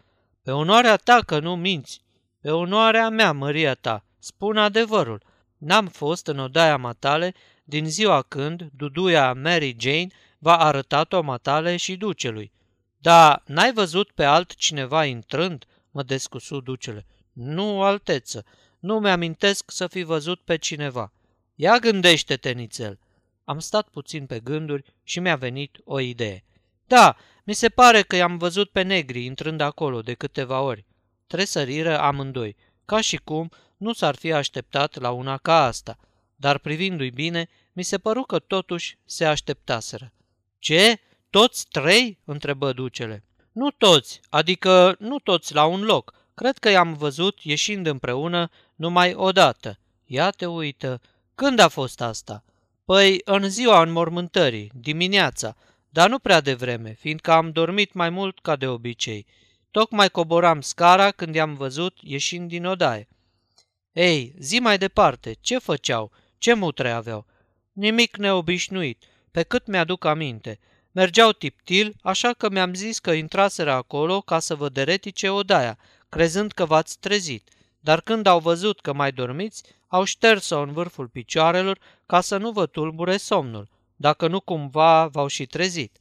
Pe 0.47 0.53
onoarea 0.53 0.97
ta 0.97 1.21
că 1.27 1.39
nu 1.39 1.57
minți. 1.57 2.01
Pe 2.41 2.51
onoarea 2.51 3.09
mea, 3.09 3.33
măria 3.33 3.75
ta. 3.75 4.05
Spun 4.19 4.57
adevărul. 4.57 5.23
N-am 5.59 5.87
fost 5.87 6.27
în 6.27 6.39
odaia 6.39 6.77
matale 6.77 7.35
din 7.65 7.89
ziua 7.89 8.23
când 8.23 8.69
duduia 8.77 9.33
Mary 9.33 9.77
Jane 9.79 10.07
v-a 10.39 10.57
arătat-o 10.57 11.21
matale 11.21 11.77
și 11.77 11.97
ducelui. 11.97 12.53
Da, 12.99 13.43
n-ai 13.47 13.73
văzut 13.73 14.11
pe 14.11 14.25
altcineva 14.25 15.05
intrând?" 15.05 15.65
mă 15.91 16.03
descusu 16.03 16.61
ducele. 16.61 17.07
Nu, 17.33 17.83
alteță, 17.83 18.45
nu 18.79 18.99
mi-amintesc 18.99 19.71
să 19.71 19.87
fi 19.87 20.03
văzut 20.03 20.41
pe 20.41 20.57
cineva. 20.57 21.13
Ia 21.55 21.79
gândește-te, 21.79 22.51
nițel. 22.51 22.99
Am 23.45 23.59
stat 23.59 23.89
puțin 23.89 24.27
pe 24.27 24.41
gânduri 24.41 24.95
și 25.03 25.21
mi-a 25.21 25.37
venit 25.37 25.79
o 25.85 26.01
idee. 26.01 26.45
Da, 26.87 27.17
mi 27.45 27.55
se 27.55 27.69
pare 27.69 28.03
că 28.03 28.17
i-am 28.17 28.37
văzut 28.37 28.71
pe 28.71 28.83
negri 28.83 29.25
intrând 29.25 29.61
acolo 29.61 30.01
de 30.01 30.15
câteva 30.15 30.61
ori. 30.61 30.85
Tresăriră 31.27 31.99
amândoi, 31.99 32.57
ca 32.85 33.01
și 33.01 33.17
cum 33.17 33.51
nu 33.77 33.93
s-ar 33.93 34.15
fi 34.15 34.33
așteptat 34.33 35.01
la 35.01 35.11
una 35.11 35.37
ca 35.37 35.65
asta, 35.65 35.99
dar 36.37 36.59
privindu-i 36.59 37.11
bine, 37.11 37.49
mi 37.73 37.83
se 37.83 37.99
păru 37.99 38.23
că 38.23 38.39
totuși 38.39 38.99
se 39.05 39.25
așteptaseră. 39.25 40.13
Ce? 40.59 41.01
Toți 41.31 41.67
trei?" 41.71 42.19
întrebă 42.25 42.73
ducele. 42.73 43.25
Nu 43.53 43.71
toți, 43.71 44.21
adică 44.29 44.97
nu 44.99 45.19
toți 45.19 45.55
la 45.55 45.65
un 45.65 45.83
loc. 45.83 46.15
Cred 46.35 46.59
că 46.59 46.69
i-am 46.69 46.95
văzut 46.95 47.39
ieșind 47.43 47.87
împreună 47.87 48.51
numai 48.75 49.15
odată. 49.15 49.79
Ia 50.05 50.31
te 50.31 50.47
uită. 50.47 51.01
Când 51.35 51.59
a 51.59 51.69
fost 51.69 52.01
asta? 52.01 52.45
Păi 52.85 53.21
în 53.25 53.49
ziua 53.49 53.83
înmormântării, 53.83 54.71
dimineața, 54.75 55.57
dar 55.97 56.09
nu 56.09 56.19
prea 56.19 56.41
devreme, 56.41 56.97
fiindcă 56.99 57.33
am 57.33 57.51
dormit 57.51 57.93
mai 57.93 58.11
mult 58.11 58.39
ca 58.39 58.57
de 58.57 58.67
obicei. 58.67 59.27
Tocmai 59.71 60.09
coboram 60.11 60.61
scara 60.61 61.11
când 61.11 61.35
i-am 61.35 61.55
văzut 61.55 61.99
ieșind 62.01 62.49
din 62.49 62.67
odaie. 62.67 63.09
Ei, 63.93 64.35
zi 64.39 64.59
mai 64.59 64.79
departe, 64.79 65.37
ce 65.41 65.59
făceau? 65.59 66.13
Ce 66.39 66.55
mutre 66.55 66.91
aveau? 66.91 67.27
Nimic 67.73 68.17
neobișnuit, 68.17 69.05
pe 69.31 69.43
cât 69.43 69.67
mi-aduc 69.67 70.05
aminte. 70.05 70.59
Mergeau 70.93 71.33
tiptil, 71.33 71.95
așa 72.03 72.33
că 72.33 72.51
mi-am 72.51 72.75
zis 72.75 72.99
că 72.99 73.11
intraseră 73.11 73.73
acolo 73.73 74.21
ca 74.21 74.39
să 74.39 74.55
vă 74.55 74.69
deretice 74.69 75.29
odaia, 75.29 75.79
crezând 76.09 76.53
că 76.53 76.65
v-ați 76.65 76.99
trezit. 76.99 77.49
Dar 77.81 78.01
când 78.01 78.27
au 78.27 78.39
văzut 78.39 78.81
că 78.81 78.93
mai 78.93 79.13
dormiți, 79.13 79.63
au 79.87 80.05
șters-o 80.05 80.61
în 80.61 80.73
vârful 80.73 81.09
picioarelor 81.09 81.79
ca 82.07 82.21
să 82.21 82.37
nu 82.37 82.51
vă 82.51 82.67
tulbure 82.67 83.17
somnul, 83.17 83.69
dacă 83.97 84.29
nu 84.29 84.41
cumva 84.41 85.07
v-au 85.07 85.27
și 85.27 85.47
trezit. 85.47 86.01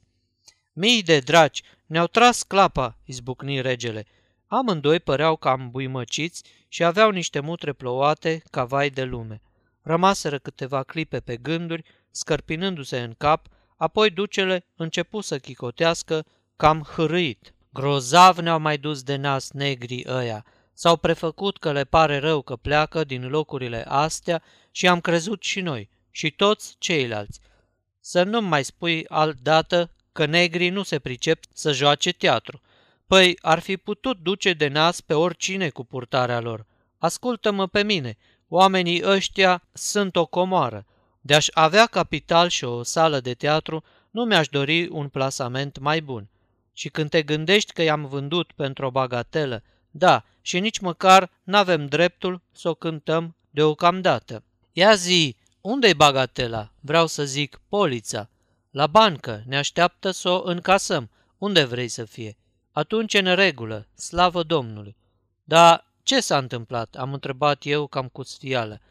Mii 0.73 1.03
de 1.03 1.19
dragi, 1.19 1.63
ne-au 1.85 2.07
tras 2.07 2.43
clapa, 2.43 2.97
izbucni 3.05 3.61
regele. 3.61 4.05
Amândoi 4.47 4.99
păreau 4.99 5.35
cam 5.35 5.69
buimăciți 5.71 6.43
și 6.67 6.83
aveau 6.83 7.09
niște 7.09 7.39
mutre 7.39 7.73
plouate 7.73 8.43
ca 8.51 8.63
vai 8.63 8.89
de 8.89 9.03
lume. 9.03 9.41
Rămaseră 9.81 10.37
câteva 10.37 10.83
clipe 10.83 11.19
pe 11.19 11.37
gânduri, 11.37 11.83
scărpinându-se 12.11 12.99
în 12.99 13.13
cap, 13.17 13.47
apoi 13.77 14.09
ducele 14.09 14.65
începu 14.75 15.21
să 15.21 15.39
chicotească 15.39 16.25
cam 16.55 16.81
hârâit. 16.81 17.53
Grozav 17.73 18.37
ne-au 18.37 18.59
mai 18.59 18.77
dus 18.77 19.03
de 19.03 19.15
nas 19.15 19.51
negrii 19.51 20.05
ăia. 20.07 20.45
S-au 20.73 20.97
prefăcut 20.97 21.57
că 21.57 21.71
le 21.71 21.83
pare 21.83 22.17
rău 22.17 22.41
că 22.41 22.55
pleacă 22.55 23.03
din 23.03 23.27
locurile 23.27 23.85
astea 23.87 24.43
și 24.71 24.87
am 24.87 25.01
crezut 25.01 25.43
și 25.43 25.61
noi, 25.61 25.89
și 26.11 26.31
toți 26.31 26.75
ceilalți. 26.77 27.39
Să 28.07 28.23
nu 28.23 28.41
mai 28.41 28.63
spui 28.63 29.07
altdată 29.07 29.91
că 30.11 30.25
negrii 30.25 30.69
nu 30.69 30.83
se 30.83 30.99
pricep 30.99 31.43
să 31.53 31.71
joace 31.71 32.11
teatru. 32.11 32.61
Păi, 33.07 33.37
ar 33.41 33.59
fi 33.59 33.77
putut 33.77 34.19
duce 34.19 34.53
de 34.53 34.67
nas 34.67 35.01
pe 35.01 35.13
oricine 35.13 35.69
cu 35.69 35.83
purtarea 35.83 36.39
lor. 36.39 36.65
Ascultă-mă 36.97 37.67
pe 37.67 37.83
mine, 37.83 38.17
oamenii 38.47 39.03
ăștia 39.05 39.63
sunt 39.73 40.15
o 40.15 40.25
comoară. 40.25 40.85
De-aș 41.21 41.47
avea 41.53 41.85
capital 41.85 42.49
și 42.49 42.63
o 42.63 42.83
sală 42.83 43.19
de 43.19 43.33
teatru, 43.33 43.83
nu 44.11 44.23
mi-aș 44.23 44.47
dori 44.47 44.87
un 44.87 45.07
plasament 45.07 45.79
mai 45.79 46.01
bun. 46.01 46.29
Și 46.73 46.89
când 46.89 47.09
te 47.09 47.21
gândești 47.23 47.73
că 47.73 47.81
i-am 47.81 48.05
vândut 48.05 48.51
pentru 48.51 48.85
o 48.85 48.91
bagatelă, 48.91 49.63
da, 49.91 50.25
și 50.41 50.59
nici 50.59 50.79
măcar 50.79 51.31
n-avem 51.43 51.85
dreptul 51.85 52.41
să 52.51 52.69
o 52.69 52.73
cântăm 52.73 53.35
deocamdată. 53.49 54.43
Ia 54.71 54.95
zi, 54.95 55.35
unde-i 55.65 55.93
bagatela? 55.93 56.71
Vreau 56.79 57.07
să 57.07 57.25
zic, 57.25 57.61
polița. 57.69 58.29
La 58.71 58.87
bancă, 58.87 59.43
ne 59.45 59.57
așteaptă 59.57 60.11
să 60.11 60.29
o 60.29 60.41
încasăm. 60.43 61.09
Unde 61.37 61.63
vrei 61.63 61.87
să 61.87 62.03
fie? 62.03 62.37
Atunci 62.71 63.13
în 63.13 63.35
regulă, 63.35 63.87
slavă 63.95 64.43
Domnului. 64.43 64.95
Dar 65.43 65.91
ce 66.03 66.19
s-a 66.19 66.37
întâmplat? 66.37 66.95
Am 66.95 67.13
întrebat 67.13 67.65
eu 67.65 67.87
cam 67.87 68.07
cu 68.07 68.23
sfială. 68.23 68.81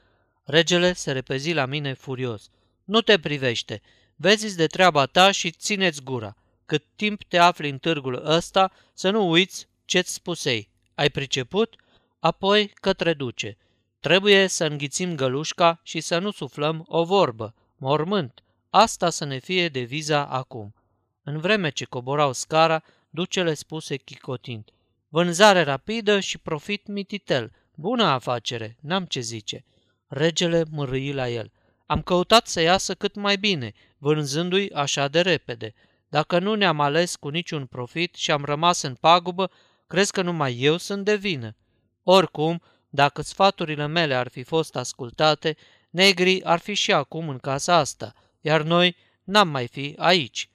Regele 0.44 0.92
se 0.92 1.12
repezi 1.12 1.52
la 1.52 1.66
mine 1.66 1.92
furios. 1.92 2.50
Nu 2.84 3.00
te 3.00 3.18
privește. 3.18 3.82
Vezi 4.16 4.56
de 4.56 4.66
treaba 4.66 5.06
ta 5.06 5.30
și 5.30 5.50
țineți 5.50 6.02
gura. 6.02 6.36
Cât 6.66 6.84
timp 6.96 7.24
te 7.24 7.38
afli 7.38 7.68
în 7.68 7.78
târgul 7.78 8.22
ăsta, 8.24 8.72
să 8.94 9.10
nu 9.10 9.30
uiți 9.30 9.68
ce-ți 9.84 10.12
spusei. 10.12 10.68
Ai 10.94 11.10
priceput? 11.10 11.76
Apoi 12.20 12.72
către 12.74 13.14
duce. 13.14 13.56
Trebuie 14.04 14.46
să 14.46 14.64
înghițim 14.64 15.14
gălușca 15.14 15.80
și 15.82 16.00
să 16.00 16.18
nu 16.18 16.30
suflăm 16.30 16.84
o 16.86 17.04
vorbă. 17.04 17.54
Mormânt. 17.76 18.42
Asta 18.70 19.10
să 19.10 19.24
ne 19.24 19.38
fie 19.38 19.68
deviza 19.68 20.26
acum. 20.26 20.74
În 21.22 21.38
vreme 21.38 21.70
ce 21.70 21.84
coborau 21.84 22.32
scara, 22.32 22.82
ducele 23.10 23.54
spuse 23.54 23.96
chicotind. 23.96 24.70
Vânzare 25.08 25.62
rapidă 25.62 26.20
și 26.20 26.38
profit 26.38 26.86
mititel. 26.86 27.52
Bună 27.74 28.04
afacere, 28.04 28.76
n-am 28.80 29.04
ce 29.04 29.20
zice. 29.20 29.64
Regele 30.06 30.64
mărâi 30.70 31.12
la 31.12 31.28
el. 31.28 31.52
Am 31.86 32.02
căutat 32.02 32.46
să 32.46 32.60
iasă 32.60 32.94
cât 32.94 33.14
mai 33.14 33.36
bine, 33.36 33.72
vânzându-i 33.98 34.70
așa 34.74 35.08
de 35.08 35.20
repede. 35.20 35.74
Dacă 36.08 36.38
nu 36.38 36.54
ne-am 36.54 36.80
ales 36.80 37.16
cu 37.16 37.28
niciun 37.28 37.66
profit 37.66 38.14
și 38.14 38.30
am 38.30 38.44
rămas 38.44 38.82
în 38.82 38.94
pagubă, 38.94 39.50
crezi 39.86 40.12
că 40.12 40.22
numai 40.22 40.56
eu 40.58 40.76
sunt 40.76 41.04
de 41.04 41.16
vină. 41.16 41.56
Oricum, 42.02 42.62
dacă 42.94 43.22
sfaturile 43.22 43.86
mele 43.86 44.14
ar 44.14 44.28
fi 44.28 44.42
fost 44.42 44.76
ascultate, 44.76 45.56
negrii 45.90 46.44
ar 46.44 46.58
fi 46.58 46.74
și 46.74 46.92
acum 46.92 47.28
în 47.28 47.38
casa 47.38 47.74
asta, 47.74 48.14
iar 48.40 48.62
noi 48.62 48.96
n-am 49.24 49.48
mai 49.48 49.66
fi 49.66 49.94
aici. 49.98 50.50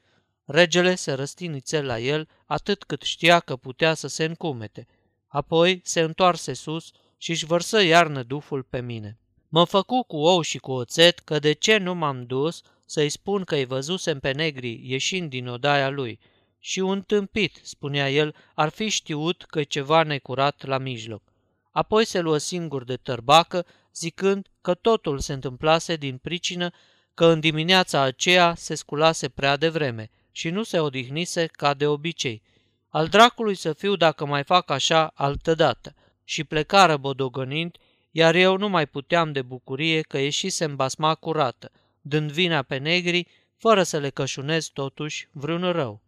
Regele 0.45 0.95
se 0.95 1.13
răstinițe 1.13 1.81
la 1.81 1.99
el 1.99 2.27
atât 2.45 2.83
cât 2.83 3.01
știa 3.01 3.39
că 3.39 3.55
putea 3.55 3.93
să 3.93 4.07
se 4.07 4.23
încumete. 4.23 4.87
Apoi 5.27 5.81
se 5.83 5.99
întoarse 5.99 6.53
sus 6.53 6.91
și 7.17 7.29
își 7.29 7.45
vărsă 7.45 7.81
iarnă 7.81 8.23
duful 8.23 8.63
pe 8.63 8.81
mine. 8.81 9.17
Mă 9.49 9.63
făcu 9.63 10.03
cu 10.03 10.17
ou 10.17 10.41
și 10.41 10.57
cu 10.57 10.71
oțet 10.71 11.19
că 11.19 11.39
de 11.39 11.51
ce 11.51 11.77
nu 11.77 11.95
m-am 11.95 12.25
dus 12.25 12.61
să-i 12.85 13.09
spun 13.09 13.43
că 13.43 13.55
îi 13.55 13.65
văzusem 13.65 14.19
pe 14.19 14.31
negri 14.31 14.81
ieșind 14.83 15.29
din 15.29 15.47
odaia 15.47 15.89
lui. 15.89 16.19
Și 16.59 16.79
un 16.79 17.01
tâmpit, 17.01 17.59
spunea 17.63 18.11
el, 18.11 18.35
ar 18.53 18.69
fi 18.69 18.89
știut 18.89 19.43
că 19.43 19.63
ceva 19.63 20.03
necurat 20.03 20.65
la 20.65 20.77
mijloc. 20.77 21.28
Apoi 21.71 22.05
se 22.05 22.19
luă 22.19 22.37
singur 22.37 22.83
de 22.83 22.95
tărbacă, 22.95 23.65
zicând 23.93 24.47
că 24.61 24.73
totul 24.73 25.19
se 25.19 25.33
întâmplase 25.33 25.95
din 25.95 26.17
pricină 26.17 26.71
că 27.13 27.25
în 27.25 27.39
dimineața 27.39 28.01
aceea 28.01 28.55
se 28.55 28.75
sculase 28.75 29.29
prea 29.29 29.57
devreme 29.57 30.09
și 30.31 30.49
nu 30.49 30.63
se 30.63 30.79
odihnise 30.79 31.45
ca 31.45 31.73
de 31.73 31.87
obicei. 31.87 32.41
Al 32.89 33.07
dracului 33.07 33.55
să 33.55 33.73
fiu 33.73 33.95
dacă 33.95 34.25
mai 34.25 34.43
fac 34.43 34.69
așa 34.69 35.11
altădată. 35.13 35.95
Și 36.23 36.43
plecară 36.43 36.97
bodogănind, 36.97 37.77
iar 38.11 38.35
eu 38.35 38.57
nu 38.57 38.69
mai 38.69 38.85
puteam 38.85 39.31
de 39.31 39.41
bucurie 39.41 40.01
că 40.01 40.17
ieșisem 40.17 40.75
basma 40.75 41.15
curată, 41.15 41.71
dând 42.01 42.31
vina 42.31 42.61
pe 42.61 42.77
negri, 42.77 43.27
fără 43.57 43.83
să 43.83 43.97
le 43.97 44.09
cășunez 44.09 44.65
totuși 44.65 45.27
vreun 45.31 45.71
rău. 45.71 46.01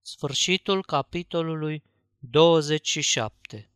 Sfârșitul 0.00 0.84
capitolului 0.84 1.82
27 2.18 3.73